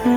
[0.00, 0.12] کیسے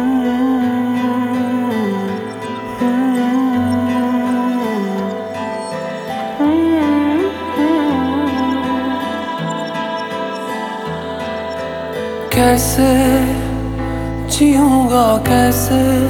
[14.27, 16.07] جیوں گا کیسے؟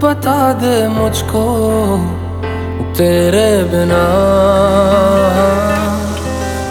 [0.00, 1.46] بتا دے مجھ کو
[2.96, 4.06] تیرے بنا۔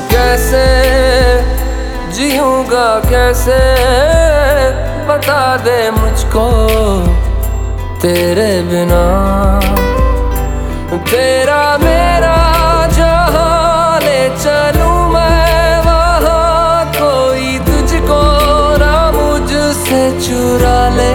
[0.09, 0.65] کیسے
[2.11, 3.59] جیوں گا کیسے؟
[5.11, 6.49] بتا دے مجھ کو
[8.01, 9.59] تیرے بنا۔
[11.11, 12.35] تیرا میرا
[12.95, 18.21] جہاں لے چلوں میں، وہاں کوئی تجھ کو
[18.79, 19.53] نہ مجھ
[19.83, 21.13] سے چرا لے۔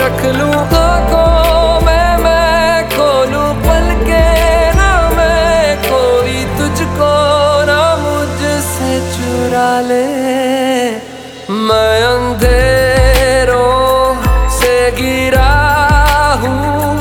[0.00, 4.26] رکھ لوں آنکھوں میں میں کھولوں پل کے
[4.76, 7.14] نہ، میں کوئی تجھ کو
[7.66, 10.29] نہ مجھ سے چرا لے۔
[11.50, 13.54] میں اندھیروں
[14.50, 15.48] سے گرا
[16.42, 16.98] ہوں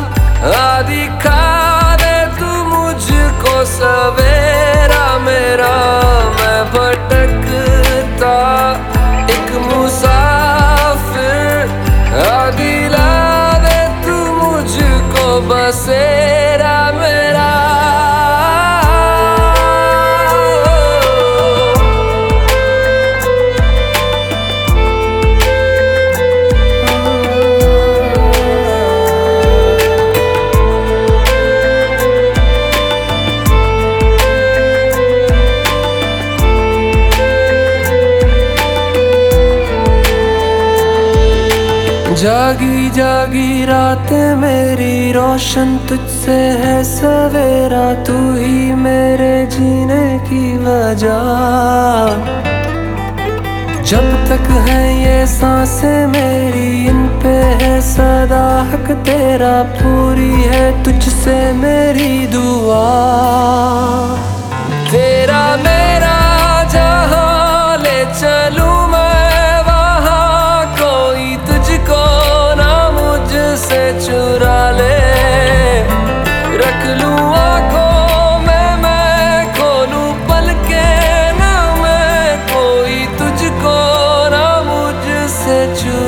[0.54, 5.76] آدھی کھا دے تو مجھ کو سویرا میرا
[6.38, 8.34] میں بھٹکتا
[9.28, 11.66] ایک مسافر
[12.28, 13.12] آدھی لا
[13.64, 14.80] دے تو مجھ
[15.14, 16.89] کو بسیرا
[42.22, 51.20] جاگی جاگی رات میری، روشن تجھ سے ہے سویرا، تو ہی میرے جینے کی وجہ۔
[53.84, 61.10] جب تک ہے یہ سانسیں میری، ان پہ ہے صدا، حق تیرا، پوری ہے تجھ
[61.24, 62.99] سے میری دعا۔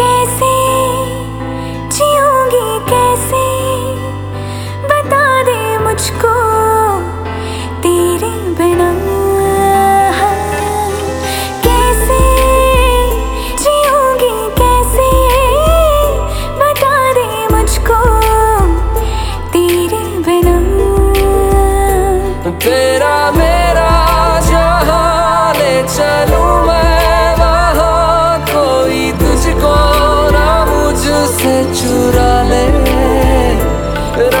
[0.00, 0.59] کیسے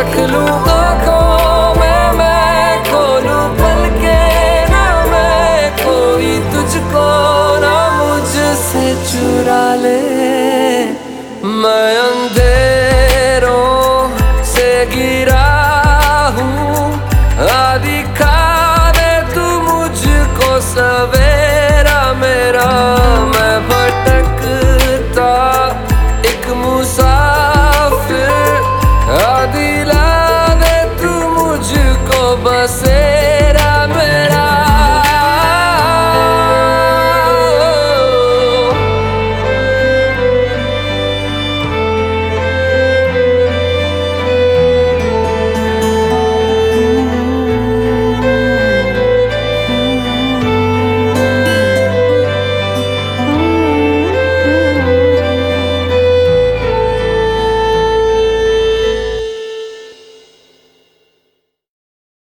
[0.00, 4.20] رکھ لوں آنکھوں میں میں کھولوں پل کے
[4.70, 7.08] نہ، میں کوئی تجھ کو
[7.60, 10.00] نہ مجھ سے چرا لے۔
[11.42, 13.58] میں اندھیروں
[14.44, 15.49] سے گرا